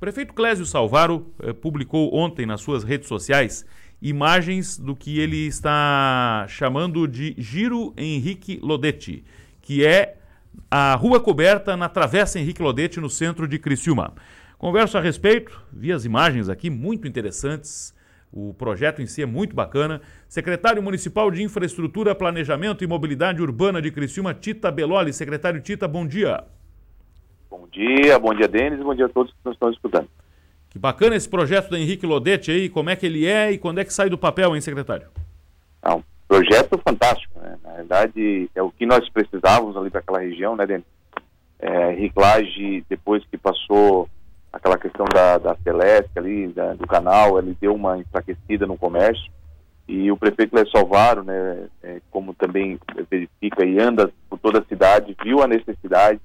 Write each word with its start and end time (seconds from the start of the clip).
prefeito 0.00 0.32
Clésio 0.32 0.64
Salvaro 0.64 1.30
eh, 1.42 1.52
publicou 1.52 2.14
ontem 2.14 2.46
nas 2.46 2.62
suas 2.62 2.82
redes 2.82 3.06
sociais 3.06 3.66
imagens 4.00 4.78
do 4.78 4.96
que 4.96 5.20
ele 5.20 5.46
está 5.46 6.46
chamando 6.48 7.06
de 7.06 7.34
Giro 7.36 7.92
Henrique 7.98 8.58
Lodetti, 8.62 9.22
que 9.60 9.84
é 9.84 10.16
a 10.70 10.94
rua 10.94 11.20
coberta 11.20 11.76
na 11.76 11.86
Travessa 11.86 12.40
Henrique 12.40 12.62
Lodetti, 12.62 12.98
no 12.98 13.10
centro 13.10 13.46
de 13.46 13.58
Criciúma. 13.58 14.14
Converso 14.56 14.96
a 14.96 15.02
respeito, 15.02 15.62
vi 15.70 15.92
as 15.92 16.06
imagens 16.06 16.48
aqui, 16.48 16.70
muito 16.70 17.06
interessantes. 17.06 17.94
O 18.32 18.54
projeto 18.54 19.02
em 19.02 19.06
si 19.06 19.22
é 19.22 19.26
muito 19.26 19.54
bacana. 19.54 20.00
Secretário 20.28 20.82
Municipal 20.82 21.30
de 21.30 21.42
Infraestrutura, 21.42 22.14
Planejamento 22.14 22.82
e 22.82 22.86
Mobilidade 22.86 23.42
Urbana 23.42 23.82
de 23.82 23.90
Criciúma, 23.90 24.32
Tita 24.32 24.70
Beloli. 24.70 25.12
Secretário 25.12 25.60
Tita, 25.60 25.88
bom 25.88 26.06
dia. 26.06 26.44
Bom 27.50 27.66
dia, 27.70 28.16
bom 28.16 28.32
dia, 28.32 28.46
Denis, 28.46 28.78
bom 28.78 28.94
dia 28.94 29.06
a 29.06 29.08
todos 29.08 29.32
que 29.32 29.38
nos 29.44 29.54
estão 29.54 29.70
escutando. 29.70 30.08
Que 30.70 30.78
bacana 30.78 31.16
esse 31.16 31.28
projeto 31.28 31.68
do 31.68 31.76
Henrique 31.76 32.06
Lodete 32.06 32.52
aí, 32.52 32.68
como 32.68 32.90
é 32.90 32.94
que 32.94 33.04
ele 33.04 33.26
é 33.26 33.50
e 33.50 33.58
quando 33.58 33.80
é 33.80 33.84
que 33.84 33.92
sai 33.92 34.08
do 34.08 34.16
papel, 34.16 34.54
hein, 34.54 34.60
secretário? 34.60 35.08
É 35.82 35.92
um 35.92 36.00
projeto 36.28 36.80
fantástico, 36.86 37.40
né? 37.40 37.58
Na 37.64 37.72
verdade, 37.72 38.48
é 38.54 38.62
o 38.62 38.70
que 38.70 38.86
nós 38.86 39.08
precisávamos 39.08 39.76
ali 39.76 39.90
para 39.90 39.98
aquela 39.98 40.20
região, 40.20 40.54
né, 40.54 40.64
Denis? 40.64 40.84
É, 41.58 41.90
reciclagem, 41.90 42.84
depois 42.88 43.24
que 43.24 43.36
passou 43.36 44.08
aquela 44.52 44.78
questão 44.78 45.04
da, 45.12 45.38
da 45.38 45.56
ali, 46.16 46.46
da, 46.48 46.74
do 46.74 46.86
canal, 46.86 47.36
ele 47.38 47.56
deu 47.60 47.74
uma 47.74 47.98
enfraquecida 47.98 48.64
no 48.64 48.78
comércio. 48.78 49.28
E 49.88 50.10
o 50.12 50.16
prefeito 50.16 50.54
Léo 50.54 50.70
Salvaro, 50.70 51.24
né, 51.24 51.66
é, 51.82 52.00
como 52.12 52.32
também 52.32 52.78
verifica 53.10 53.66
e 53.66 53.80
anda 53.80 54.08
por 54.28 54.38
toda 54.38 54.60
a 54.60 54.64
cidade, 54.64 55.16
viu 55.20 55.42
a 55.42 55.48
necessidade 55.48 56.20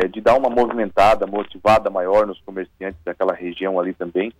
é, 0.00 0.08
de 0.08 0.20
dar 0.20 0.36
uma 0.36 0.50
movimentada, 0.50 1.26
motivada 1.26 1.90
maior 1.90 2.26
nos 2.26 2.40
comerciantes 2.40 3.00
daquela 3.04 3.34
região 3.34 3.78
ali 3.78 3.92
também. 3.92 4.32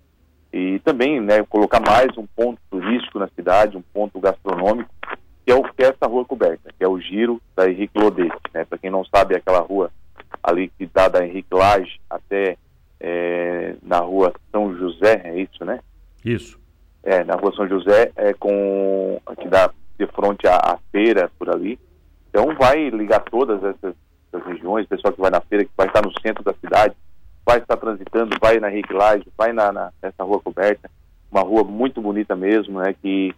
E 0.53 0.79
também 0.81 1.21
né, 1.21 1.43
colocar 1.49 1.81
mais 1.81 2.17
um 2.17 2.27
ponto 2.27 2.61
turístico 2.71 3.19
na 3.19 3.29
cidade, 3.29 3.77
um 3.77 3.83
ponto 3.83 4.21
gastronômico, 4.21 4.91
que 5.45 5.51
é, 5.51 5.55
o, 5.55 5.63
que 5.63 5.83
é 5.83 5.89
essa 5.89 6.07
rua 6.07 6.25
coberta, 6.25 6.71
que 6.77 6.85
é 6.85 6.89
o 6.89 7.01
giro 7.01 7.41
da 7.57 7.69
Henrique 7.69 7.99
Lodete. 7.99 8.37
Né? 8.53 8.65
Para 8.65 8.79
quem 8.79 8.91
não 8.91 9.05
sabe, 9.05 9.35
é 9.35 9.39
aquela 9.39 9.61
rua 9.61 9.91
ali 10.43 10.71
que 10.79 10.87
dá 10.87 11.09
da 11.09 11.27
Henrique 11.27 11.53
Lage 11.53 12.01
até 12.09 12.57
é, 13.01 13.75
na 13.83 13.99
rua 13.99 14.33
São 14.53 14.75
José, 14.77 15.23
é 15.25 15.41
isso, 15.41 15.65
né? 15.65 15.81
Isso. 16.25 16.59
É, 17.03 17.23
na 17.25 17.35
rua 17.35 17.53
São 17.55 17.69
José, 17.69 18.13
é 18.17 18.33
com 18.33 19.21
que 19.41 19.49
dá 19.49 19.71
de 19.99 20.07
frente 20.07 20.47
à, 20.47 20.57
à 20.57 20.79
feira 20.91 21.31
por 21.39 21.51
ali. 21.51 21.79
Então 22.31 22.55
vai 22.55 22.89
ligar 22.91 23.21
todas 23.21 23.63
essas 23.63 23.95
das 24.35 24.45
regiões, 24.45 24.87
pessoal 24.87 25.13
que 25.13 25.21
vai 25.21 25.31
na 25.31 25.41
feira, 25.41 25.65
que 25.65 25.71
vai 25.77 25.87
estar 25.87 26.03
no 26.03 26.13
centro 26.21 26.43
da 26.43 26.53
cidade, 26.55 26.95
vai 27.47 27.59
estar 27.59 27.77
transitando, 27.77 28.37
vai 28.41 28.59
na 28.59 28.69
Riquilagem, 28.69 29.27
vai 29.37 29.53
na, 29.53 29.71
na, 29.71 29.93
nessa 30.03 30.25
rua 30.25 30.41
coberta, 30.41 30.91
uma 31.31 31.43
rua 31.43 31.63
muito 31.63 32.01
bonita 32.01 32.35
mesmo, 32.35 32.81
né, 32.81 32.95
que, 33.01 33.35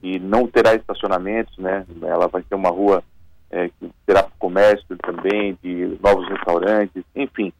que 0.00 0.18
não 0.18 0.46
terá 0.46 0.74
estacionamentos, 0.74 1.56
né, 1.58 1.84
ela 2.02 2.26
vai 2.28 2.42
ser 2.48 2.54
uma 2.54 2.70
rua 2.70 3.02
é, 3.50 3.68
que 3.68 3.90
terá 4.06 4.26
comércio 4.38 4.96
também, 4.98 5.58
de 5.62 5.98
novos 6.02 6.28
restaurantes, 6.28 7.02
enfim, 7.14 7.52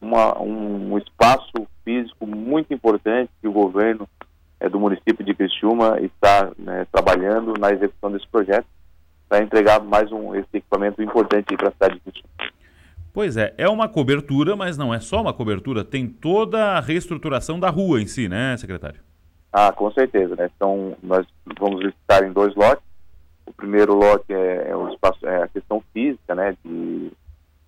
uma, 0.00 0.40
um, 0.40 0.92
um 0.92 0.98
espaço 0.98 1.66
físico 1.84 2.26
muito 2.26 2.72
importante 2.72 3.30
que 3.40 3.48
o 3.48 3.52
governo 3.52 4.08
é, 4.60 4.68
do 4.68 4.78
município 4.78 5.24
de 5.24 5.34
Criciúma 5.34 5.98
está 6.00 6.50
né, 6.58 6.86
trabalhando 6.92 7.54
na 7.58 7.72
execução 7.72 8.12
desse 8.12 8.28
projeto 8.28 8.66
para 9.28 9.42
entregar 9.42 9.80
mais 9.80 10.10
um 10.12 10.34
esse 10.34 10.48
equipamento 10.54 11.02
importante 11.02 11.56
para 11.56 11.68
a 11.68 11.72
cidade 11.72 11.94
de 11.94 12.00
Criciúma. 12.00 12.27
Pois 13.18 13.36
é, 13.36 13.52
é 13.58 13.68
uma 13.68 13.88
cobertura, 13.88 14.54
mas 14.54 14.78
não 14.78 14.94
é 14.94 15.00
só 15.00 15.20
uma 15.20 15.34
cobertura, 15.34 15.84
tem 15.84 16.06
toda 16.06 16.76
a 16.76 16.80
reestruturação 16.80 17.58
da 17.58 17.68
rua 17.68 18.00
em 18.00 18.06
si, 18.06 18.28
né, 18.28 18.56
secretário? 18.56 19.00
Ah, 19.52 19.72
com 19.72 19.90
certeza, 19.90 20.36
né? 20.36 20.48
Então, 20.54 20.96
nós 21.02 21.26
vamos 21.58 21.80
visitar 21.80 22.24
em 22.24 22.32
dois 22.32 22.54
lotes. 22.54 22.84
O 23.44 23.52
primeiro 23.52 23.92
lote 23.92 24.32
é, 24.32 24.68
é 24.68 24.76
o 24.76 24.88
espaço, 24.90 25.26
é 25.26 25.42
a 25.42 25.48
questão 25.48 25.82
física, 25.92 26.32
né, 26.32 26.56
de 26.64 27.10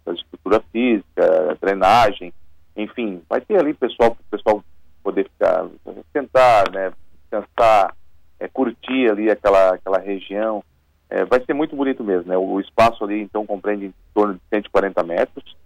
da 0.07 0.13
estrutura 0.13 0.63
física, 0.71 1.59
drenagem, 1.61 2.33
enfim, 2.77 3.21
vai 3.29 3.41
ter 3.41 3.59
ali 3.59 3.75
pessoal 3.75 4.13
para 4.13 4.23
o 4.23 4.31
pessoal 4.31 4.65
poder 5.03 5.25
ficar, 5.25 5.67
sentar, 6.13 6.71
né, 6.71 6.93
descansar, 7.23 7.97
é, 8.39 8.47
curtir 8.47 9.11
ali 9.11 9.29
aquela, 9.29 9.75
aquela 9.75 9.99
região, 9.99 10.63
é, 11.11 11.25
vai 11.25 11.45
ser 11.45 11.53
muito 11.53 11.75
bonito 11.75 12.05
mesmo, 12.05 12.29
né? 12.29 12.37
O 12.37 12.61
espaço 12.61 13.03
ali, 13.05 13.21
então, 13.21 13.45
compreende 13.45 13.87
em 13.87 13.95
torno 14.15 14.35
de 14.35 14.41
140 14.49 15.03
metros, 15.03 15.57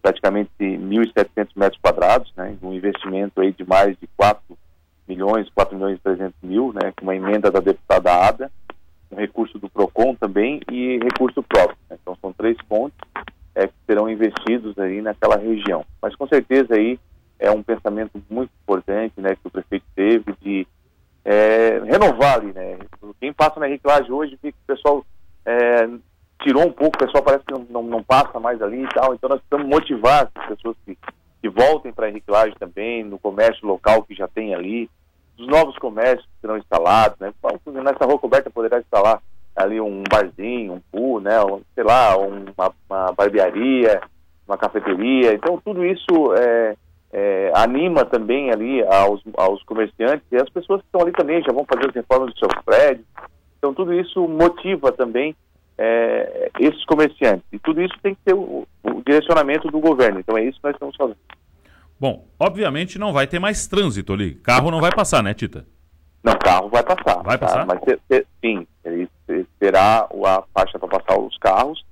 praticamente 0.00 0.50
1.700 0.58 1.48
metros 1.54 1.80
quadrados, 1.80 2.32
né? 2.34 2.56
Um 2.62 2.72
investimento 2.72 3.40
aí 3.40 3.52
de 3.52 3.64
mais 3.64 3.94
de 3.98 4.06
4 4.16 4.42
milhões, 5.06 5.50
4 5.50 5.76
milhões 5.76 5.98
e 5.98 6.00
300 6.00 6.34
mil, 6.42 6.72
né? 6.72 6.92
Com 6.96 7.04
uma 7.04 7.14
emenda 7.14 7.50
da 7.50 7.60
deputada 7.60 8.10
Ada, 8.26 8.50
um 9.12 9.16
recurso 9.16 9.58
do 9.58 9.68
PROCON 9.68 10.14
também 10.14 10.60
e 10.70 10.98
recurso 10.98 11.42
próprio. 11.42 11.76
Né? 11.90 11.98
Então, 12.00 12.16
são 12.20 12.32
três 12.32 12.56
pontos 12.66 12.98
é, 13.54 13.66
que 13.66 13.74
serão 13.86 14.08
investidos 14.08 14.78
aí 14.78 15.02
naquela 15.02 15.36
região. 15.36 15.84
Mas, 16.00 16.16
com 16.16 16.26
certeza, 16.26 16.74
aí 16.74 16.98
é 17.38 17.50
um 17.50 17.62
pensamento 17.62 18.12
muito 18.30 18.50
importante, 18.62 19.20
né? 19.20 19.36
Que 19.36 19.46
o 19.46 19.50
prefeito 19.50 19.84
teve 19.94 20.34
de 20.40 20.66
é, 21.26 21.80
renovar 21.84 22.34
ali, 22.34 22.52
né? 22.52 22.78
Quem 23.20 23.32
passa 23.32 23.58
na 23.58 23.66
reciclagem 23.66 24.12
hoje, 24.12 24.38
que 24.40 24.50
o 24.50 24.54
pessoal 24.64 25.04
é, 25.44 25.88
tirou 26.40 26.64
um 26.64 26.70
pouco, 26.70 26.96
o 26.96 27.04
pessoal 27.04 27.24
parece 27.24 27.44
que 27.44 27.52
não, 27.52 27.66
não, 27.68 27.82
não, 27.82 28.02
passa 28.02 28.38
mais 28.38 28.62
ali 28.62 28.84
e 28.84 28.88
tal, 28.88 29.12
então 29.12 29.28
nós 29.28 29.40
precisamos 29.40 29.68
motivar 29.68 30.30
as 30.32 30.46
pessoas 30.46 30.76
que, 30.86 30.96
que 31.42 31.48
voltem 31.48 31.92
para 31.92 32.06
a 32.06 32.10
reciclagem 32.10 32.54
também, 32.60 33.02
no 33.02 33.18
comércio 33.18 33.66
local 33.66 34.04
que 34.04 34.14
já 34.14 34.28
tem 34.28 34.54
ali, 34.54 34.88
os 35.36 35.48
novos 35.48 35.76
comércios 35.78 36.24
que 36.26 36.40
serão 36.40 36.56
instalados, 36.58 37.18
né? 37.18 37.34
Nessa 37.82 38.06
rua 38.06 38.20
coberta 38.20 38.48
poderá 38.48 38.78
instalar 38.78 39.20
ali 39.56 39.80
um 39.80 40.04
barzinho, 40.08 40.74
um 40.74 40.80
pool, 40.92 41.20
né? 41.20 41.32
Sei 41.74 41.82
lá, 41.82 42.16
uma, 42.16 42.72
uma 42.88 43.12
barbearia, 43.12 44.00
uma 44.46 44.56
cafeteria, 44.56 45.34
então 45.34 45.60
tudo 45.64 45.84
isso 45.84 46.32
é, 46.34 46.76
é, 47.18 47.50
anima 47.54 48.04
também 48.04 48.50
ali 48.50 48.84
aos, 48.84 49.22
aos 49.38 49.62
comerciantes 49.62 50.26
e 50.30 50.36
as 50.36 50.50
pessoas 50.50 50.82
que 50.82 50.86
estão 50.88 51.00
ali 51.00 51.12
também 51.12 51.42
já 51.42 51.50
vão 51.50 51.64
fazer 51.64 51.88
as 51.88 51.94
reformas 51.94 52.28
dos 52.28 52.38
seus 52.38 52.52
prédios. 52.62 53.06
Então 53.56 53.72
tudo 53.72 53.94
isso 53.94 54.28
motiva 54.28 54.92
também 54.92 55.34
é, 55.78 56.50
esses 56.60 56.84
comerciantes. 56.84 57.42
E 57.50 57.58
tudo 57.58 57.80
isso 57.80 57.94
tem 58.02 58.14
que 58.14 58.20
ter 58.22 58.34
o, 58.34 58.68
o, 58.82 59.02
direcionamento 59.02 59.68
do 59.68 59.80
governo. 59.80 60.20
Então 60.20 60.36
é 60.36 60.44
isso 60.44 60.58
que 60.58 60.64
nós 60.64 60.74
estamos 60.74 60.94
fazendo. 60.94 61.16
Bom, 61.98 62.26
obviamente 62.38 62.98
não 62.98 63.14
vai 63.14 63.26
ter 63.26 63.38
mais 63.38 63.66
trânsito 63.66 64.12
ali. 64.12 64.34
Carro 64.34 64.70
não 64.70 64.82
vai 64.82 64.90
passar, 64.94 65.22
né, 65.22 65.32
Tita? 65.32 65.64
Não, 66.22 66.34
carro 66.34 66.68
vai 66.68 66.82
passar. 66.82 67.22
Vai 67.22 67.38
tá? 67.38 67.46
passar? 67.46 67.66
Mas 67.66 67.80
sim, 68.42 68.66
ele 68.84 69.08
terá 69.58 70.06
a 70.06 70.42
faixa 70.52 70.78
para 70.78 71.00
passar 71.00 71.18
os 71.18 71.38
carros 71.38 71.82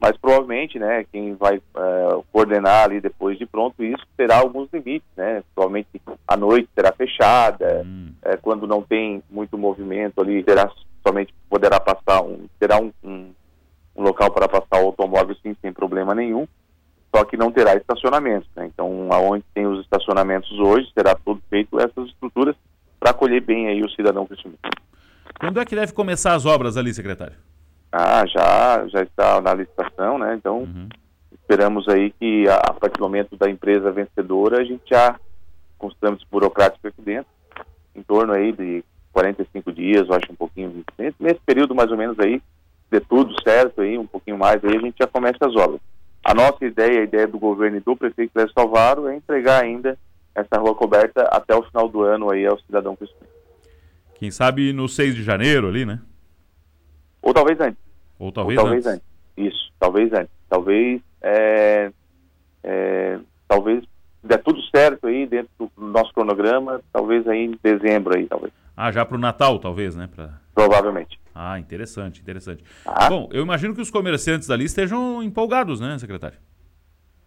mas 0.00 0.16
provavelmente, 0.16 0.78
né, 0.78 1.04
quem 1.10 1.34
vai 1.34 1.58
uh, 1.58 2.24
coordenar 2.32 2.84
ali 2.84 3.00
depois 3.00 3.36
de 3.36 3.44
pronto 3.44 3.82
isso 3.82 4.04
terá 4.16 4.38
alguns 4.38 4.68
limites, 4.72 5.08
né, 5.16 5.42
provavelmente 5.54 5.88
a 6.26 6.36
noite 6.36 6.68
será 6.74 6.92
fechada, 6.92 7.82
hum. 7.84 8.12
uh, 8.24 8.38
quando 8.40 8.66
não 8.66 8.80
tem 8.80 9.22
muito 9.28 9.58
movimento 9.58 10.20
ali, 10.20 10.42
terá 10.44 10.70
somente 11.06 11.34
poderá 11.50 11.80
passar 11.80 12.22
um, 12.22 12.46
terá 12.60 12.78
um, 12.78 12.92
um, 13.02 13.32
um, 13.96 14.02
local 14.02 14.30
para 14.30 14.48
passar 14.48 14.82
o 14.82 14.86
automóvel 14.86 15.34
sim, 15.42 15.56
sem 15.60 15.72
problema 15.72 16.14
nenhum, 16.14 16.46
só 17.14 17.24
que 17.24 17.36
não 17.36 17.50
terá 17.50 17.74
estacionamento, 17.74 18.46
né, 18.54 18.70
então 18.72 19.08
aonde 19.10 19.44
tem 19.52 19.66
os 19.66 19.80
estacionamentos 19.80 20.50
hoje, 20.60 20.88
será 20.94 21.16
tudo 21.16 21.42
feito 21.50 21.80
essas 21.80 22.06
estruturas 22.06 22.54
para 23.00 23.10
acolher 23.10 23.40
bem 23.40 23.66
aí 23.66 23.82
o 23.82 23.90
cidadão 23.90 24.26
cristiano. 24.26 24.56
Quando 25.40 25.60
é 25.60 25.64
que 25.64 25.74
deve 25.74 25.92
começar 25.92 26.34
as 26.34 26.46
obras 26.46 26.76
ali, 26.76 26.92
secretário? 26.94 27.36
Ah, 27.90 28.24
já, 28.26 28.86
já 28.88 29.02
está 29.02 29.40
na 29.40 29.54
licitação, 29.54 30.18
né? 30.18 30.34
Então, 30.34 30.58
uhum. 30.58 30.88
esperamos 31.32 31.88
aí 31.88 32.10
que 32.10 32.48
a, 32.48 32.56
a 32.56 32.74
partir 32.74 32.98
do 32.98 33.04
momento 33.04 33.36
da 33.36 33.48
empresa 33.48 33.90
vencedora, 33.90 34.60
a 34.60 34.64
gente 34.64 34.82
já, 34.86 35.18
com 35.78 35.86
os 35.86 35.96
trâmites 35.96 36.26
burocráticos 36.30 36.84
aqui 36.84 37.00
dentro, 37.00 37.30
em 37.94 38.02
torno 38.02 38.32
aí 38.32 38.52
de 38.52 38.84
45 39.12 39.72
dias, 39.72 40.08
eu 40.08 40.14
acho 40.14 40.30
um 40.30 40.36
pouquinho, 40.36 40.84
nesse 41.18 41.40
período 41.44 41.74
mais 41.74 41.90
ou 41.90 41.96
menos 41.96 42.18
aí, 42.20 42.42
de 42.90 43.00
tudo 43.00 43.34
certo 43.42 43.80
aí, 43.80 43.98
um 43.98 44.06
pouquinho 44.06 44.38
mais 44.38 44.62
aí, 44.64 44.76
a 44.76 44.80
gente 44.80 44.96
já 45.00 45.06
começa 45.06 45.38
as 45.40 45.54
obras. 45.56 45.80
A 46.24 46.34
nossa 46.34 46.64
ideia, 46.64 47.00
a 47.00 47.04
ideia 47.04 47.26
do 47.26 47.38
governo 47.38 47.78
e 47.78 47.80
do 47.80 47.96
prefeito 47.96 48.32
Clécio 48.32 48.52
Salvaro 48.52 49.08
é 49.08 49.16
entregar 49.16 49.62
ainda 49.62 49.98
essa 50.34 50.60
rua 50.60 50.74
coberta 50.74 51.22
até 51.22 51.54
o 51.54 51.62
final 51.62 51.88
do 51.88 52.02
ano 52.02 52.30
aí 52.30 52.46
ao 52.46 52.58
cidadão 52.60 52.94
cristão. 52.94 53.26
Quem 54.14 54.30
sabe 54.30 54.72
no 54.72 54.88
6 54.88 55.14
de 55.14 55.22
janeiro 55.22 55.68
ali, 55.68 55.86
né? 55.86 56.00
Ou 57.28 57.34
talvez 57.34 57.60
antes. 57.60 57.78
Ou 58.18 58.32
talvez, 58.32 58.58
Ou 58.58 58.64
talvez 58.64 58.86
antes. 58.86 59.02
antes. 59.02 59.08
Isso, 59.36 59.72
talvez 59.78 60.12
antes. 60.14 60.30
Talvez, 60.48 61.02
é, 61.20 61.92
é, 62.64 63.18
talvez 63.46 63.84
der 64.24 64.42
tudo 64.42 64.62
certo 64.74 65.06
aí 65.06 65.26
dentro 65.26 65.50
do 65.58 65.70
nosso 65.76 66.12
cronograma, 66.14 66.80
talvez 66.90 67.28
aí 67.28 67.44
em 67.44 67.58
dezembro 67.62 68.16
aí, 68.16 68.26
talvez. 68.26 68.50
Ah, 68.74 68.90
já 68.90 69.04
para 69.04 69.16
o 69.16 69.20
Natal, 69.20 69.58
talvez, 69.58 69.94
né? 69.94 70.08
Pra... 70.14 70.40
Provavelmente. 70.54 71.20
Ah, 71.34 71.58
interessante, 71.58 72.22
interessante. 72.22 72.64
Ah. 72.86 73.10
Bom, 73.10 73.28
eu 73.30 73.42
imagino 73.42 73.74
que 73.74 73.82
os 73.82 73.90
comerciantes 73.90 74.48
ali 74.48 74.64
estejam 74.64 75.22
empolgados, 75.22 75.80
né, 75.80 75.98
secretário? 75.98 76.38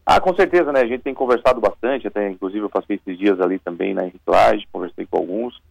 Ah, 0.03 0.19
com 0.19 0.36
certeza, 0.36 0.71
né? 0.71 0.81
A 0.81 0.88
gente 0.88 1.03
tem 1.03 1.13
conversado 1.13 1.62
bastante, 1.62 2.07
até 2.07 2.27
inclusive 2.27 2.65
eu 2.65 2.69
passei 2.71 2.95
esses 2.95 3.19
dias 3.19 3.39
ali 3.39 3.59
também 3.59 3.94
na 3.94 4.01
reciclagem, 4.01 4.68
conversei 4.71 5.06
com 5.06 5.18
alguns. 5.18 5.62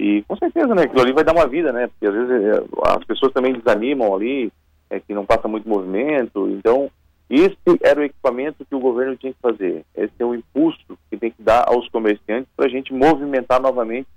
E 0.00 0.22
com 0.22 0.34
certeza, 0.34 0.74
né? 0.74 0.84
Aquilo 0.84 1.02
ali 1.02 1.12
vai 1.12 1.22
dar 1.22 1.34
uma 1.34 1.46
vida, 1.46 1.74
né? 1.74 1.86
Porque 1.88 2.06
às 2.06 2.14
vezes 2.14 2.30
é, 2.30 2.64
as 2.96 3.04
pessoas 3.04 3.34
também 3.34 3.52
desanimam 3.52 4.14
ali, 4.14 4.50
é, 4.88 4.98
que 4.98 5.12
não 5.12 5.26
passa 5.26 5.46
muito 5.46 5.68
movimento. 5.68 6.48
Então, 6.48 6.90
esse 7.28 7.58
era 7.82 8.00
o 8.00 8.04
equipamento 8.04 8.64
que 8.64 8.74
o 8.74 8.80
governo 8.80 9.14
tinha 9.14 9.34
que 9.34 9.40
fazer. 9.42 9.84
Esse 9.94 10.14
é 10.18 10.24
o 10.24 10.34
impulso 10.34 10.78
que 11.10 11.18
tem 11.18 11.30
que 11.30 11.42
dar 11.42 11.68
aos 11.68 11.86
comerciantes 11.90 12.48
para 12.56 12.64
a 12.64 12.68
gente 12.70 12.94
movimentar 12.94 13.60
novamente 13.60 14.08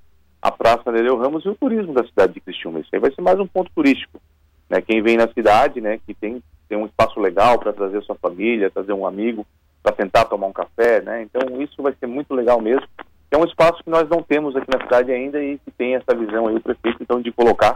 a 0.42 0.50
Praça 0.50 0.90
Nereu 0.90 1.18
Ramos 1.18 1.44
e 1.44 1.50
o 1.50 1.56
turismo 1.56 1.94
da 1.94 2.06
cidade 2.06 2.34
de 2.34 2.40
Criciúma. 2.40 2.80
Isso 2.80 2.90
aí 2.94 3.00
vai 3.02 3.14
ser 3.14 3.22
mais 3.22 3.38
um 3.38 3.48
ponto 3.48 3.70
turístico. 3.76 4.22
Né? 4.70 4.80
Quem 4.80 5.02
vem 5.02 5.18
na 5.18 5.28
cidade, 5.28 5.82
né, 5.82 6.00
que 6.06 6.14
tem, 6.14 6.42
tem 6.70 6.78
um 6.78 6.86
espaço 6.86 7.20
legal 7.20 7.60
para 7.60 7.74
trazer 7.74 8.02
sua 8.04 8.16
família, 8.16 8.72
trazer 8.72 8.94
um 8.94 9.06
amigo, 9.06 9.46
para 9.84 9.98
sentar 9.98 10.30
tomar 10.30 10.48
um 10.48 10.54
café, 10.54 11.02
né? 11.02 11.24
Então 11.24 11.62
isso 11.62 11.84
vai 11.84 11.94
ser 12.00 12.08
muito 12.08 12.34
legal 12.34 12.62
mesmo. 12.62 12.88
É 13.34 13.38
um 13.38 13.46
espaço 13.46 13.84
que 13.84 13.90
nós 13.90 14.08
não 14.08 14.22
temos 14.22 14.56
aqui 14.56 14.68
na 14.72 14.84
cidade 14.84 15.12
ainda 15.12 15.44
e 15.44 15.58
que 15.58 15.72
tem 15.72 15.96
essa 15.96 16.16
visão 16.16 16.48
aí 16.48 16.56
o 16.56 16.62
prefeito 16.62 17.02
então 17.02 17.20
de 17.20 17.32
colocar 17.32 17.76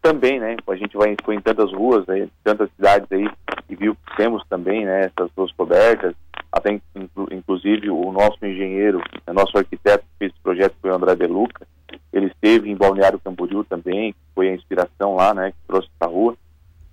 também, 0.00 0.40
né? 0.40 0.56
A 0.66 0.76
gente 0.76 0.96
vai 0.96 1.14
foi 1.22 1.34
em 1.34 1.42
tantas 1.42 1.70
ruas, 1.74 2.08
aí, 2.08 2.26
tantas 2.42 2.70
cidades 2.74 3.06
aí 3.12 3.28
e 3.68 3.76
viu 3.76 3.94
que 3.94 4.16
temos 4.16 4.42
também, 4.48 4.86
né? 4.86 5.02
Essas 5.04 5.30
ruas 5.36 5.52
cobertas, 5.52 6.14
até 6.50 6.80
inclu, 6.96 7.28
inclusive 7.30 7.90
o 7.90 8.10
nosso 8.12 8.38
engenheiro, 8.46 9.02
o 9.26 9.32
nosso 9.34 9.58
arquiteto 9.58 10.04
que 10.04 10.18
fez 10.20 10.32
esse 10.32 10.40
projeto 10.42 10.74
foi 10.80 10.90
o 10.90 10.94
André 10.94 11.14
De 11.16 11.26
Luca. 11.26 11.66
Ele 12.10 12.28
esteve 12.28 12.70
em 12.70 12.74
Balneário 12.74 13.20
Camboriú 13.22 13.62
também, 13.62 14.14
foi 14.34 14.48
a 14.48 14.54
inspiração 14.54 15.16
lá, 15.16 15.34
né? 15.34 15.50
Que 15.50 15.66
trouxe 15.66 15.88
essa 16.00 16.10
rua. 16.10 16.34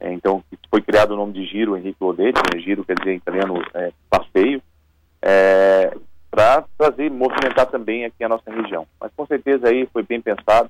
É, 0.01 0.11
então 0.11 0.43
foi 0.69 0.81
criado 0.81 1.11
o 1.11 1.15
nome 1.15 1.31
de 1.31 1.45
Giro 1.45 1.77
Henrique 1.77 2.03
Lodetti, 2.03 2.41
né? 2.53 2.59
Giro 2.59 2.83
quer 2.83 2.99
dizer 2.99 3.15
italiano 3.15 3.63
é, 3.73 3.93
passeio. 4.09 4.61
É, 5.21 5.95
para 6.31 6.63
trazer, 6.77 7.11
movimentar 7.41 7.65
também 7.65 8.05
aqui 8.05 8.23
a 8.23 8.29
nossa 8.29 8.49
região. 8.51 8.87
Mas 8.99 9.11
com 9.15 9.25
certeza 9.25 9.67
aí 9.67 9.87
foi 9.91 10.03
bem 10.03 10.21
pensado, 10.21 10.69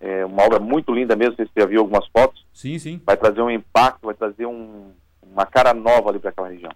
é 0.00 0.24
uma 0.24 0.42
obra 0.42 0.58
muito 0.58 0.92
linda 0.92 1.14
mesmo, 1.14 1.36
você 1.36 1.48
já 1.56 1.66
viu 1.66 1.80
algumas 1.80 2.06
fotos. 2.08 2.44
Sim, 2.52 2.78
sim. 2.78 3.00
Vai 3.04 3.16
trazer 3.16 3.40
um 3.40 3.50
impacto, 3.50 4.06
vai 4.06 4.14
trazer 4.14 4.46
um, 4.46 4.90
uma 5.22 5.46
cara 5.46 5.72
nova 5.72 6.10
ali 6.10 6.18
para 6.18 6.30
aquela 6.30 6.48
região. 6.48 6.72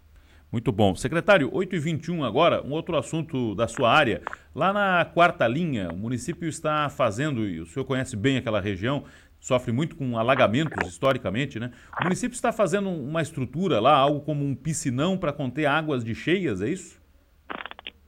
Muito 0.52 0.70
bom. 0.70 0.94
Secretário, 0.94 1.50
8h21 1.50 2.25
agora, 2.25 2.62
um 2.62 2.70
outro 2.70 2.96
assunto 2.96 3.56
da 3.56 3.66
sua 3.66 3.90
área. 3.90 4.22
Lá 4.54 4.72
na 4.72 5.04
quarta 5.04 5.48
linha, 5.48 5.88
o 5.88 5.96
município 5.96 6.48
está 6.48 6.88
fazendo, 6.88 7.44
e 7.44 7.60
o 7.60 7.66
senhor 7.66 7.84
conhece 7.84 8.16
bem 8.16 8.36
aquela 8.36 8.60
região, 8.60 9.04
sofre 9.40 9.72
muito 9.72 9.96
com 9.96 10.16
alagamentos 10.16 10.86
historicamente, 10.86 11.58
né? 11.58 11.72
O 12.00 12.04
município 12.04 12.36
está 12.36 12.52
fazendo 12.52 12.88
uma 12.88 13.20
estrutura 13.20 13.81
lá, 13.81 13.96
algo 13.96 14.20
como 14.20 14.44
um 14.44 14.54
piscinão 14.54 15.19
para 15.19 15.32
conter 15.32 15.66
águas 15.66 16.04
de 16.04 16.14
cheias, 16.14 16.62
é 16.62 16.69
isso? 16.69 17.02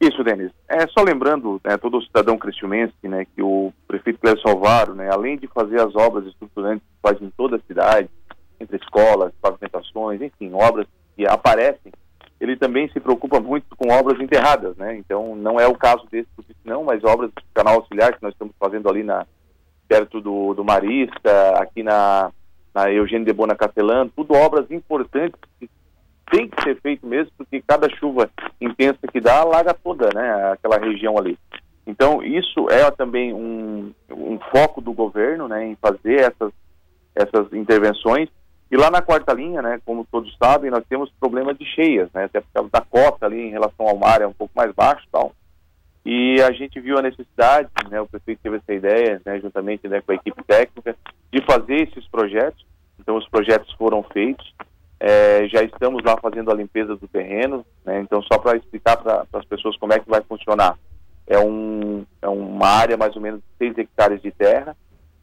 Isso, 0.06 0.22
Denis. 0.22 0.52
É, 0.68 0.86
só 0.88 1.02
lembrando, 1.02 1.60
né, 1.64 1.76
todo 1.76 2.02
cidadão 2.02 2.38
cristiumense, 2.38 2.94
né, 3.02 3.24
que 3.24 3.42
o 3.42 3.72
prefeito 3.88 4.20
Cléber 4.20 4.40
Salvaro, 4.42 4.94
né, 4.94 5.08
além 5.10 5.36
de 5.36 5.46
fazer 5.48 5.80
as 5.80 5.94
obras 5.96 6.26
estruturantes 6.26 6.86
que 6.86 7.00
faz 7.02 7.20
em 7.20 7.30
toda 7.30 7.56
a 7.56 7.60
cidade, 7.60 8.08
entre 8.60 8.76
escolas, 8.76 9.32
pavimentações, 9.40 10.20
enfim, 10.20 10.52
obras 10.52 10.86
que 11.16 11.26
aparecem, 11.26 11.92
ele 12.40 12.56
também 12.56 12.88
se 12.90 13.00
preocupa 13.00 13.40
muito 13.40 13.74
com 13.76 13.92
obras 13.92 14.20
enterradas, 14.20 14.76
né? 14.76 14.96
Então, 14.96 15.34
não 15.34 15.58
é 15.58 15.66
o 15.66 15.74
caso 15.74 16.06
desse 16.10 16.28
não, 16.66 16.82
mas 16.82 17.02
obras 17.04 17.30
do 17.30 17.42
canal 17.54 17.76
auxiliar 17.76 18.12
que 18.12 18.22
nós 18.22 18.32
estamos 18.32 18.54
fazendo 18.58 18.88
ali 18.88 19.02
na 19.02 19.24
perto 19.88 20.20
do, 20.20 20.52
do 20.52 20.64
Marista, 20.64 21.50
aqui 21.60 21.82
na, 21.82 22.32
na 22.74 22.90
Eugênio 22.90 23.24
de 23.24 23.32
Bona 23.32 23.56
tudo 24.14 24.34
obras 24.34 24.68
importantes 24.68 25.38
que 25.60 25.70
tem 26.28 26.48
que 26.48 26.60
ser 26.62 26.80
feito 26.80 27.06
mesmo, 27.06 27.30
cada 27.62 27.88
chuva 27.96 28.30
intensa 28.60 29.06
que 29.10 29.20
dá, 29.20 29.40
alaga 29.40 29.74
toda 29.74 30.10
né, 30.14 30.52
aquela 30.52 30.78
região 30.78 31.16
ali. 31.18 31.38
Então, 31.86 32.22
isso 32.22 32.68
é 32.68 32.90
também 32.90 33.32
um, 33.32 33.92
um 34.10 34.38
foco 34.50 34.80
do 34.80 34.92
governo 34.92 35.46
né, 35.46 35.66
em 35.66 35.76
fazer 35.76 36.20
essas, 36.20 36.52
essas 37.14 37.52
intervenções. 37.52 38.28
E 38.68 38.76
lá 38.76 38.90
na 38.90 39.00
quarta 39.00 39.32
linha, 39.32 39.62
né, 39.62 39.80
como 39.84 40.06
todos 40.10 40.36
sabem, 40.36 40.70
nós 40.70 40.84
temos 40.88 41.12
problema 41.20 41.54
de 41.54 41.64
cheias, 41.64 42.10
né, 42.12 42.24
até 42.24 42.40
por 42.40 42.48
causa 42.52 42.70
da 42.70 42.80
cota 42.80 43.26
ali 43.26 43.40
em 43.40 43.50
relação 43.50 43.86
ao 43.86 43.96
mar 43.96 44.20
é 44.20 44.26
um 44.26 44.32
pouco 44.32 44.52
mais 44.56 44.74
baixo 44.74 45.06
tal. 45.12 45.32
E 46.04 46.40
a 46.42 46.50
gente 46.50 46.80
viu 46.80 46.98
a 46.98 47.02
necessidade, 47.02 47.68
né, 47.88 48.00
o 48.00 48.06
prefeito 48.06 48.40
teve 48.42 48.56
essa 48.56 48.74
ideia, 48.74 49.22
né, 49.24 49.38
juntamente 49.40 49.86
né, 49.86 50.00
com 50.00 50.10
a 50.10 50.16
equipe 50.16 50.42
técnica, 50.42 50.96
de 51.32 51.44
fazer 51.44 51.88
esses 51.88 52.08
projetos. 52.08 52.66
Então, 52.98 53.16
os 53.16 53.28
projetos 53.28 53.72
foram 53.74 54.02
feitos 54.02 54.52
é, 54.98 55.46
já 55.48 55.62
estamos 55.62 56.02
lá 56.02 56.16
fazendo 56.16 56.50
a 56.50 56.54
limpeza 56.54 56.96
do 56.96 57.06
terreno, 57.06 57.64
né? 57.84 58.00
então 58.00 58.22
só 58.22 58.38
para 58.38 58.56
explicar 58.56 58.96
para 58.96 59.26
as 59.32 59.44
pessoas 59.44 59.76
como 59.76 59.92
é 59.92 59.98
que 59.98 60.08
vai 60.08 60.22
funcionar. 60.22 60.78
É, 61.26 61.38
um, 61.38 62.04
é 62.22 62.28
uma 62.28 62.68
área 62.68 62.96
mais 62.96 63.14
ou 63.16 63.20
menos 63.20 63.40
de 63.40 63.66
6 63.66 63.78
hectares 63.78 64.22
de 64.22 64.30
terra, 64.30 64.76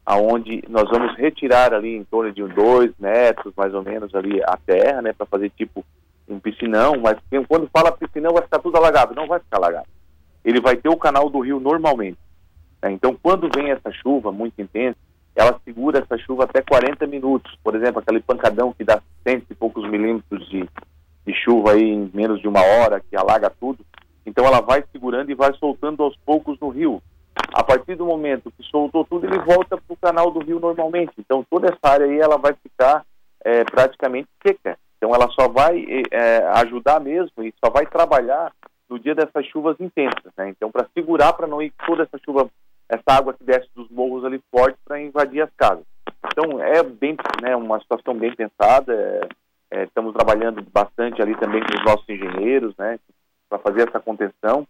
aonde 0.06 0.64
nós 0.68 0.90
vamos 0.90 1.16
retirar 1.18 1.74
ali 1.74 1.96
em 1.96 2.04
torno 2.04 2.32
de 2.32 2.44
2 2.44 2.92
metros, 3.00 3.54
mais 3.56 3.74
ou 3.74 3.82
menos, 3.82 4.14
ali 4.14 4.42
a 4.44 4.58
terra, 4.58 5.02
né, 5.02 5.14
para 5.14 5.26
fazer 5.26 5.50
tipo 5.52 5.84
um 6.28 6.40
piscinão, 6.40 6.96
mas 7.02 7.18
quando 7.48 7.70
fala 7.72 7.92
piscinão 7.92 8.34
vai 8.34 8.44
ficar 8.44 8.60
tudo 8.60 8.78
alagado, 8.78 9.16
não 9.16 9.28
vai 9.28 9.40
ficar 9.40 9.58
alagado. 9.58 9.88
Ele 10.44 10.60
vai 10.60 10.76
ter 10.76 10.90
o 10.90 10.98
canal 10.98 11.30
do 11.30 11.40
rio 11.40 11.60
normalmente. 11.60 12.18
Né? 12.82 12.92
Então, 12.92 13.18
quando 13.22 13.50
vem 13.54 13.72
essa 13.72 13.92
chuva 13.92 14.32
muito 14.32 14.62
intensa, 14.62 14.98
ela 15.36 15.60
segura 15.64 16.00
essa 16.00 16.18
chuva 16.24 16.44
até 16.44 16.62
40 16.62 17.08
minutos. 17.08 17.58
Por 17.64 17.76
exemplo, 17.76 18.00
aquele 18.00 18.22
pancadão 18.22 18.74
que 18.74 18.84
dá 18.84 19.02
cento 19.28 19.46
e 19.50 19.56
poucos 19.56 19.90
milímetros 19.90 20.48
de, 20.50 20.68
de 21.26 21.34
chuva 21.34 21.74
aí 21.74 21.84
em 21.84 22.10
menos 22.14 22.40
de 22.42 22.48
uma 22.48 22.62
hora, 22.62 23.00
que 23.00 23.16
alaga 23.16 23.50
tudo. 23.50 23.84
Então 24.26 24.46
ela 24.46 24.62
vai 24.62 24.84
segurando 24.92 25.32
e 25.32 25.36
vai 25.36 25.54
soltando 25.56 26.04
aos 26.04 26.16
poucos 26.18 26.60
no 26.60 26.70
rio. 26.70 27.02
A 27.54 27.64
partir 27.64 27.96
do 27.96 28.06
momento 28.06 28.52
que 28.52 28.64
soltou 28.64 29.04
tudo, 29.06 29.26
ele 29.26 29.40
volta 29.40 29.78
para 29.78 29.94
o 29.94 29.98
canal 29.98 30.32
do 30.32 30.40
rio 30.40 30.60
normalmente. 30.60 31.14
Então 31.18 31.46
toda 31.50 31.68
essa 31.68 31.94
área 31.94 32.06
aí 32.06 32.20
ela 32.20 32.38
vai 32.38 32.54
ficar 32.54 33.04
é, 33.44 33.64
praticamente 33.64 34.30
seca. 34.46 34.78
Então 34.98 35.14
ela 35.14 35.28
só 35.32 35.50
vai 35.50 35.86
é, 36.12 36.38
ajudar 36.62 37.00
mesmo 37.00 37.44
e 37.44 37.54
só 37.64 37.70
vai 37.72 37.86
trabalhar 37.86 38.52
no 38.90 39.00
dia 39.00 39.16
dessas 39.16 39.46
chuvas 39.48 39.76
intensas. 39.80 40.32
Né? 40.38 40.50
Então 40.50 40.72
para 40.72 40.88
segurar 40.94 41.34
para 41.34 41.48
não 41.48 41.62
ir 41.62 41.74
toda 41.86 42.04
essa 42.04 42.18
chuva 42.24 42.50
essa 42.94 43.18
água 43.18 43.34
que 43.34 43.44
desce 43.44 43.68
dos 43.76 43.90
morros 43.90 44.24
ali 44.24 44.42
forte 44.52 44.78
para 44.86 45.02
invadir 45.02 45.42
as 45.42 45.50
casas. 45.56 45.84
Então 46.26 46.60
é 46.62 46.82
bem, 46.84 47.16
né, 47.42 47.56
uma 47.56 47.80
situação 47.80 48.16
bem 48.16 48.36
pensada. 48.36 48.94
É, 48.94 49.30
é, 49.72 49.84
estamos 49.86 50.14
trabalhando 50.14 50.62
bastante 50.72 51.22
ali 51.22 51.36
também 51.38 51.62
com 51.62 51.78
os 51.78 51.86
nossos 51.86 52.08
engenheiros, 52.08 52.76
né, 52.78 53.00
para 53.50 53.60
fazer 53.60 53.88
essa 53.88 54.00
contenção. 54.00 54.68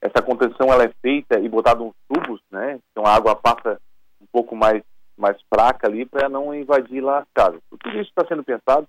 Essa 0.00 0.22
contenção 0.22 0.72
ela 0.72 0.84
é 0.84 0.92
feita 1.02 1.38
e 1.40 1.48
botada 1.48 1.82
uns 1.82 1.94
tubos, 2.08 2.40
né, 2.50 2.78
então 2.90 3.04
a 3.04 3.14
água 3.14 3.36
passa 3.36 3.80
um 4.20 4.26
pouco 4.32 4.56
mais 4.56 4.82
mais 5.16 5.36
fraca 5.52 5.88
ali 5.88 6.06
para 6.06 6.28
não 6.28 6.54
invadir 6.54 7.00
lá 7.00 7.18
as 7.18 7.26
casas. 7.34 7.60
Tudo 7.68 7.90
isso 7.90 8.08
está 8.08 8.24
sendo 8.28 8.44
pensado. 8.44 8.86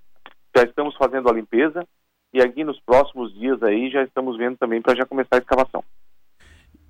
Já 0.56 0.64
estamos 0.64 0.96
fazendo 0.96 1.28
a 1.28 1.34
limpeza 1.34 1.84
e 2.32 2.40
aqui 2.40 2.64
nos 2.64 2.80
próximos 2.82 3.34
dias 3.34 3.62
aí 3.64 3.90
já 3.90 4.04
estamos 4.04 4.38
vendo 4.38 4.56
também 4.56 4.80
para 4.80 4.96
já 4.96 5.08
começar 5.08 5.38
a 5.38 5.40
escavação. 5.40 5.84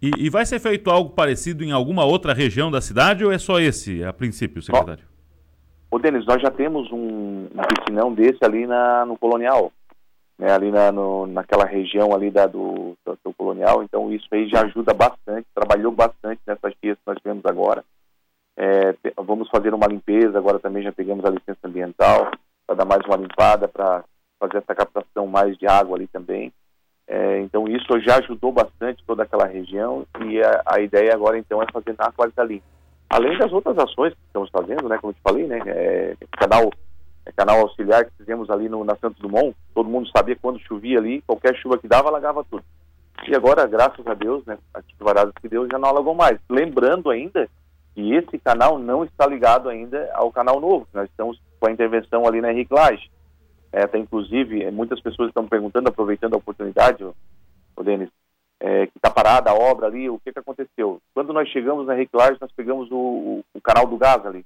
E, 0.02 0.12
e, 0.18 0.30
vai 0.30 0.46
ser 0.46 0.60
feito 0.60 0.90
algo 0.90 1.10
parecido 1.10 1.64
em 1.64 1.72
alguma 1.72 2.06
outra 2.06 2.34
região 2.34 2.72
da 2.72 2.80
cidade 2.80 3.26
ou 3.26 3.32
é 3.32 3.38
só 3.38 3.60
esse 3.60 4.04
a 4.04 4.14
princípio, 4.14 4.62
secretário? 4.62 5.04
Ô, 5.92 6.00
Denis, 6.00 6.26
nós 6.26 6.42
já 6.42 6.50
temos 6.50 6.90
um, 6.92 7.48
um 7.48 7.62
piscinão 7.68 8.14
desse 8.14 8.40
ali 8.42 8.66
na, 8.66 9.06
no 9.06 9.18
Colonial, 9.18 9.74
né, 10.38 10.52
ali 10.54 10.72
na, 10.72 10.92
no, 10.92 11.28
naquela 11.28 11.66
região 11.66 12.14
ali 12.14 12.32
da, 12.32 12.46
do, 12.46 12.96
do, 13.06 13.18
do, 13.26 13.34
Colonial, 13.34 13.84
então 13.84 14.14
isso 14.14 14.28
aí 14.32 14.48
já 14.48 14.62
ajuda 14.62 14.94
bastante, 14.94 15.48
trabalhou 15.54 15.92
bastante 15.92 16.40
nessas 16.48 16.74
dias 16.82 16.96
que 16.96 17.04
nós 17.06 17.18
tivemos 17.18 17.44
agora. 17.46 17.84
É, 18.58 18.94
vamos 19.18 19.50
fazer 19.50 19.74
uma 19.74 19.88
limpeza, 19.88 20.38
agora 20.38 20.60
também 20.60 20.84
já 20.84 20.92
pegamos 20.94 21.26
a 21.26 21.30
licença 21.30 21.60
ambiental, 21.66 22.32
para 22.66 22.76
dar 22.76 22.86
mais 22.86 23.02
uma 23.06 23.18
limpada, 23.18 23.68
para 23.68 24.04
fazer 24.40 24.58
essa 24.58 24.76
captação 24.76 25.28
mais 25.28 25.58
de 25.58 25.68
água 25.68 25.98
ali 25.98 26.08
também. 26.08 26.54
É, 27.12 27.40
então 27.40 27.68
isso 27.68 28.00
já 28.02 28.18
ajudou 28.20 28.52
bastante 28.52 29.04
toda 29.04 29.24
aquela 29.24 29.48
região 29.48 30.06
e 30.24 30.40
a, 30.44 30.62
a, 30.64 30.80
ideia 30.80 31.12
agora 31.12 31.40
então 31.40 31.60
é 31.60 31.66
fazer 31.74 31.96
na 31.98 32.12
quarta 32.12 32.44
linha. 32.44 32.62
Além 33.10 33.36
das 33.40 33.52
outras 33.52 33.76
ações 33.80 34.14
que 34.14 34.20
estamos 34.28 34.48
fazendo, 34.52 34.88
né, 34.88 35.00
como 35.02 35.10
eu 35.10 35.16
te 35.16 35.22
falei, 35.24 35.48
né, 35.48 35.60
é, 35.66 36.16
canal, 36.38 36.70
é, 37.26 37.32
canal 37.32 37.62
auxiliar 37.62 38.06
que 38.06 38.12
fizemos 38.16 38.48
ali 38.52 38.70
no, 38.70 38.84
na 38.84 38.96
Santos 38.98 39.20
Dumont, 39.20 39.56
todo 39.74 39.90
mundo 39.90 40.08
sabia 40.16 40.38
quando 40.40 40.60
chovia 40.60 41.00
ali, 41.00 41.24
qualquer 41.24 41.56
chuva 41.56 41.80
que 41.80 41.88
dava, 41.88 42.10
alagava 42.10 42.46
tudo. 42.48 42.64
E 43.28 43.36
agora, 43.36 43.66
graças 43.66 44.06
a 44.06 44.14
Deus, 44.14 44.46
né, 44.46 44.60
as 44.72 44.86
chuvaradas 44.96 45.34
que 45.42 45.50
deu 45.50 45.68
já 45.68 45.80
não 45.80 45.90
alagou 45.90 46.14
mais. 46.14 46.38
Lembrando 46.48 47.10
ainda 47.10 47.50
que 47.96 48.14
esse 48.14 48.38
canal 48.38 48.78
não 48.78 49.04
está 49.04 49.26
ligado 49.26 49.68
ainda 49.68 50.08
ao 50.14 50.32
canal 50.32 50.60
novo, 50.60 50.88
nós 50.94 51.10
estamos 51.10 51.42
com 51.60 51.68
a 51.68 51.72
intervenção 51.72 52.28
ali 52.28 52.40
na 52.40 52.52
Henrique 52.52 52.72
Lage. 52.72 53.10
É, 53.72 53.84
até 53.84 53.98
inclusive, 53.98 54.70
muitas 54.72 55.00
pessoas 55.00 55.30
estão 55.30 55.48
perguntando, 55.48 55.90
aproveitando 55.90 56.34
a 56.34 56.38
oportunidade, 56.38 57.04
o, 57.04 57.84
Denis, 57.84 58.10
é, 58.60 58.88
que 58.88 58.98
está 58.98 59.10
parada 59.10 59.52
a 59.52 59.54
obra 59.54 59.88
ali, 59.88 60.10
o 60.10 60.20
que, 60.20 60.34
que 60.34 60.40
aconteceu? 60.40 61.00
Quando 61.14 61.32
nós 61.32 61.48
chegamos 61.50 61.86
na 61.86 61.94
reciclagem, 61.94 62.38
nós 62.42 62.52
pegamos 62.52 62.90
o, 62.92 63.44
o, 63.54 63.62
canal 63.62 63.86
do 63.86 63.98
gás 63.98 64.26
ali, 64.26 64.44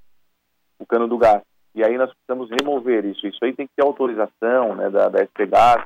o 0.78 0.86
cano 0.86 1.08
do 1.08 1.18
gás, 1.18 1.42
e 1.74 1.84
aí 1.84 1.98
nós 1.98 2.12
precisamos 2.14 2.50
remover 2.50 3.06
isso. 3.06 3.26
Isso 3.26 3.44
aí 3.44 3.54
tem 3.54 3.66
que 3.66 3.74
ter 3.76 3.84
autorização 3.84 4.76
né, 4.76 4.90
da, 4.90 5.10
da 5.10 5.24
SPGás, 5.24 5.86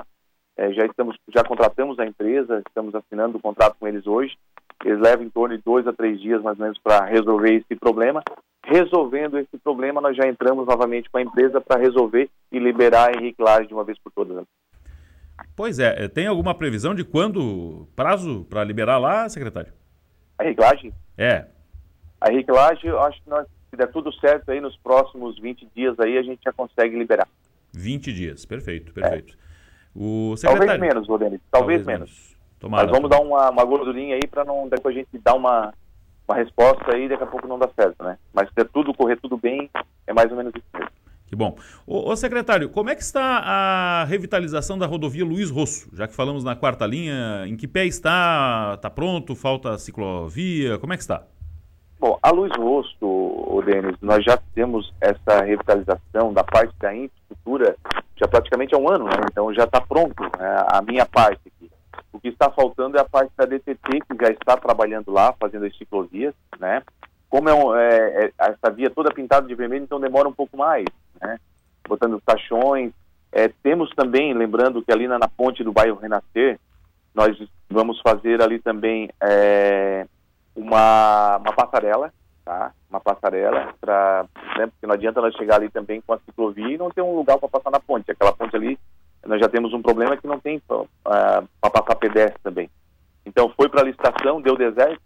é, 0.57 0.73
já 0.73 0.85
estamos, 0.85 1.15
já 1.29 1.43
contratamos 1.43 1.99
a 1.99 2.05
empresa, 2.05 2.63
estamos 2.67 2.95
assinando 2.95 3.37
o 3.37 3.41
contrato 3.41 3.75
com 3.79 3.87
eles 3.87 4.07
hoje. 4.07 4.35
Eles 4.83 4.99
levam 4.99 5.23
em 5.23 5.29
torno 5.29 5.55
de 5.55 5.63
dois 5.63 5.87
a 5.87 5.93
três 5.93 6.19
dias 6.19 6.41
mais 6.41 6.57
ou 6.57 6.63
menos 6.63 6.79
para 6.79 7.05
resolver 7.05 7.53
esse 7.53 7.75
problema. 7.75 8.23
Resolvendo 8.69 9.39
esse 9.39 9.57
problema, 9.63 10.01
nós 10.01 10.15
já 10.15 10.27
entramos 10.27 10.67
novamente 10.67 11.09
com 11.09 11.17
a 11.17 11.21
empresa 11.21 11.61
para 11.61 11.79
resolver 11.79 12.29
e 12.51 12.59
liberar 12.59 13.09
a 13.09 13.17
Henrique 13.17 13.41
Laje 13.41 13.67
de 13.67 13.73
uma 13.73 13.85
vez 13.85 13.97
por 13.97 14.11
todas. 14.11 14.45
Pois 15.55 15.79
é, 15.79 16.07
tem 16.09 16.27
alguma 16.27 16.53
previsão 16.53 16.93
de 16.93 17.05
quando, 17.05 17.87
prazo 17.95 18.45
para 18.49 18.65
liberar 18.65 18.97
lá, 18.97 19.29
secretário? 19.29 19.71
A 20.37 20.43
Henrique 20.43 20.93
É. 21.17 21.47
A 22.19 22.29
Henrique 22.29 22.51
Laje, 22.51 22.85
eu 22.85 22.99
acho 22.99 23.23
que 23.23 23.29
nós, 23.29 23.47
se 23.69 23.77
der 23.77 23.87
tudo 23.87 24.11
certo 24.13 24.51
aí 24.51 24.59
nos 24.59 24.75
próximos 24.77 25.39
20 25.39 25.65
dias 25.73 25.97
aí, 25.99 26.17
a 26.17 26.23
gente 26.23 26.41
já 26.43 26.51
consegue 26.51 26.97
liberar. 26.97 27.27
20 27.73 28.11
dias, 28.11 28.45
perfeito, 28.45 28.91
perfeito. 28.91 29.33
É. 29.33 29.47
O 29.95 30.35
secretário... 30.35 30.67
Talvez 30.67 30.93
menos, 30.93 31.07
Rodrigo, 31.07 31.41
talvez, 31.49 31.83
talvez 31.83 31.85
menos. 31.85 32.09
menos. 32.09 32.37
Tomara, 32.59 32.83
Mas 32.83 32.91
vamos 32.91 33.09
dar 33.09 33.21
uma, 33.21 33.49
uma 33.49 33.63
gordurinha 33.63 34.15
aí 34.15 34.27
para 34.29 34.43
não 34.43 34.67
depois 34.67 34.95
a 34.95 34.99
gente 34.99 35.17
dar 35.19 35.35
uma, 35.35 35.73
uma 36.27 36.35
resposta 36.35 36.95
aí 36.95 37.07
daqui 37.07 37.23
a 37.23 37.27
pouco 37.27 37.47
não 37.47 37.57
dá 37.57 37.69
certo, 37.75 38.03
né? 38.03 38.17
Mas 38.33 38.49
se 38.49 38.65
tudo 38.65 38.93
correr 38.93 39.17
tudo 39.17 39.37
bem, 39.37 39.69
é 40.05 40.13
mais 40.13 40.29
ou 40.29 40.37
menos 40.37 40.53
isso 40.55 40.65
mesmo. 40.73 40.91
Que 41.27 41.35
bom. 41.35 41.57
Ô, 41.85 42.09
ô, 42.09 42.15
secretário, 42.15 42.69
como 42.69 42.89
é 42.89 42.95
que 42.95 43.01
está 43.01 43.21
a 43.21 44.05
revitalização 44.05 44.77
da 44.77 44.85
rodovia 44.85 45.25
Luiz 45.25 45.49
Rosso? 45.49 45.89
Já 45.93 46.07
que 46.07 46.15
falamos 46.15 46.43
na 46.43 46.55
quarta 46.55 46.85
linha, 46.85 47.45
em 47.45 47.55
que 47.55 47.67
pé 47.67 47.85
está? 47.85 48.73
Está 48.75 48.89
pronto? 48.89 49.35
Falta 49.35 49.77
ciclovia? 49.77 50.77
Como 50.77 50.93
é 50.93 50.97
que 50.97 51.03
está? 51.03 51.23
Bom, 51.99 52.17
a 52.21 52.31
Luiz 52.31 52.55
Rosso, 52.55 53.05
o 53.05 53.61
Denis, 53.65 53.97
nós 54.01 54.23
já 54.23 54.37
temos 54.53 54.93
essa 55.01 55.43
revitalização 55.43 56.31
da 56.31 56.43
parte 56.43 56.73
da 56.79 56.95
infraestrutura 56.95 57.75
já 58.15 58.27
praticamente 58.27 58.73
há 58.73 58.77
um 58.77 58.89
ano, 58.89 59.05
né? 59.05 59.17
Então 59.29 59.53
já 59.53 59.63
está 59.63 59.81
pronto 59.81 60.23
né? 60.23 60.65
a 60.67 60.81
minha 60.81 61.05
parte 61.05 61.41
aqui. 61.47 61.71
O 62.11 62.19
que 62.19 62.29
está 62.29 62.49
faltando 62.49 62.97
é 62.97 63.01
a 63.01 63.05
parte 63.05 63.31
da 63.35 63.45
DTT, 63.45 64.01
que 64.01 64.25
já 64.25 64.31
está 64.31 64.57
trabalhando 64.57 65.11
lá, 65.11 65.33
fazendo 65.33 65.65
as 65.65 65.77
ciclovias, 65.77 66.33
né? 66.59 66.81
Como 67.29 67.49
é, 67.49 67.53
um, 67.53 67.75
é, 67.75 68.25
é 68.25 68.31
essa 68.37 68.71
via 68.71 68.89
toda 68.89 69.13
pintada 69.13 69.47
de 69.47 69.53
vermelho, 69.53 69.83
então 69.83 69.99
demora 69.99 70.29
um 70.29 70.33
pouco 70.33 70.57
mais, 70.57 70.85
né? 71.21 71.37
Botando 71.87 72.15
os 72.15 72.23
caixões. 72.23 72.91
É, 73.31 73.49
temos 73.61 73.89
também, 73.91 74.33
lembrando 74.33 74.81
que 74.81 74.91
ali 74.91 75.07
na, 75.07 75.19
na, 75.19 75.27
ponte 75.27 75.63
do 75.63 75.73
bairro 75.73 75.99
Renascer, 75.99 76.59
nós 77.13 77.37
vamos 77.69 77.99
fazer 78.01 78.41
ali 78.41 78.59
também 78.59 79.09
é, 79.21 80.07
uma, 80.55 81.37
uma 81.37 81.53
passarela, 81.53 82.11
tá? 82.45 82.71
Uma 82.89 83.01
passarela 83.01 83.73
para, 83.81 84.25
né, 84.57 84.67
porque 84.67 84.87
não 84.87 84.93
adianta 84.93 85.21
nós 85.21 85.35
chegar 85.35 85.55
ali 85.55 85.69
também 85.69 85.99
com 85.99 86.13
a 86.13 86.19
ciclovia 86.19 86.69
e 86.69 86.77
não 86.77 86.89
ter 86.89 87.01
um 87.01 87.15
lugar 87.15 87.37
para 87.37 87.49
passar 87.49 87.69
na 87.69 87.79
ponte. 87.79 88.09
Aquela 88.09 88.31
ponte 88.31 88.55
ali, 88.55 88.79
nós 89.25 89.39
já 89.39 89.49
temos 89.49 89.73
um 89.73 89.81
problema 89.81 90.17
que 90.17 90.27
não 90.27 90.39
tem 90.39 90.61
uh, 90.69 90.87
para 91.03 91.71
passar 91.71 91.95
pedestre 91.95 92.39
também. 92.43 92.69
Então 93.25 93.51
foi 93.55 93.67
para 93.69 93.81
a 93.81 93.83
licitação, 93.83 94.41
deu 94.41 94.55
deserto. 94.55 95.01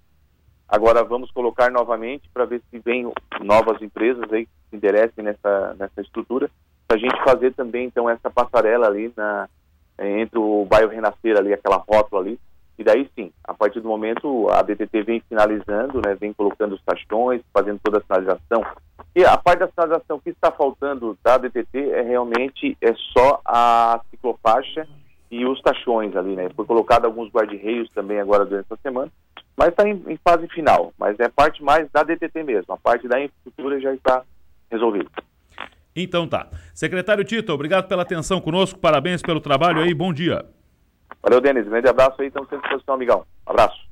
Agora 0.67 1.03
vamos 1.03 1.31
colocar 1.31 1.69
novamente 1.69 2.29
para 2.33 2.45
ver 2.45 2.61
se 2.69 2.79
vem 2.79 3.11
novas 3.41 3.81
empresas 3.81 4.23
aí 4.31 4.45
que 4.45 4.51
se 4.69 4.75
interessem 4.75 5.23
nessa 5.23 5.75
nessa 5.77 6.01
estrutura, 6.01 6.49
para 6.87 6.97
a 6.97 6.99
gente 6.99 7.23
fazer 7.23 7.53
também 7.53 7.85
então 7.87 8.09
essa 8.09 8.29
passarela 8.29 8.87
ali 8.87 9.11
na 9.17 9.49
entre 9.99 10.39
o 10.39 10.65
bairro 10.65 10.89
Renascer 10.89 11.37
ali, 11.37 11.53
aquela 11.53 11.77
rótula 11.77 12.21
ali, 12.21 12.39
e 12.81 12.83
daí 12.83 13.07
sim, 13.15 13.31
a 13.43 13.53
partir 13.53 13.79
do 13.79 13.87
momento 13.87 14.49
a 14.49 14.63
BTT 14.63 15.03
vem 15.03 15.23
finalizando, 15.29 16.01
né, 16.03 16.15
vem 16.19 16.33
colocando 16.33 16.73
os 16.73 16.81
taxões, 16.81 17.41
fazendo 17.53 17.79
toda 17.83 17.99
a 17.99 18.01
sinalização. 18.01 18.65
E 19.15 19.23
a 19.23 19.37
parte 19.37 19.59
da 19.59 19.67
sinalização 19.67 20.19
que 20.19 20.31
está 20.31 20.51
faltando 20.51 21.15
da 21.23 21.37
BTT 21.37 21.77
é 21.91 22.01
realmente 22.01 22.75
é 22.81 22.93
só 23.13 23.39
a 23.45 24.01
ciclofaixa 24.09 24.87
e 25.29 25.45
os 25.45 25.61
taxões 25.61 26.15
ali, 26.15 26.35
né? 26.35 26.49
Foi 26.55 26.65
colocado 26.65 27.05
alguns 27.05 27.31
guarda-reios 27.31 27.87
também 27.93 28.19
agora 28.19 28.45
durante 28.45 28.73
a 28.73 28.77
semana, 28.77 29.11
mas 29.55 29.69
está 29.69 29.87
em, 29.87 30.03
em, 30.07 30.17
fase 30.17 30.47
final. 30.47 30.91
Mas 30.97 31.19
é 31.19 31.29
parte 31.29 31.63
mais 31.63 31.87
da 31.91 32.01
DTT 32.01 32.43
mesmo. 32.43 32.73
A 32.73 32.77
parte 32.77 33.07
da 33.07 33.21
infraestrutura 33.21 33.79
já 33.79 33.93
está 33.93 34.23
resolvida. 34.71 35.09
Então 35.95 36.27
tá. 36.27 36.47
Secretário 36.73 37.23
Tito, 37.23 37.53
obrigado 37.53 37.87
pela 37.87 38.01
atenção 38.01 38.41
conosco, 38.41 38.79
parabéns 38.79 39.21
pelo 39.21 39.39
trabalho 39.39 39.81
aí, 39.81 39.93
bom 39.93 40.11
dia. 40.11 40.43
Valeu, 41.21 41.41
Denis. 41.41 41.67
Grande 41.67 41.87
abraço 41.87 42.21
aí, 42.21 42.27
estamos 42.27 42.49
sempre 42.49 42.65
à 42.65 42.69
disposição, 42.69 42.95
amigão. 42.95 43.25
Abraço. 43.45 43.90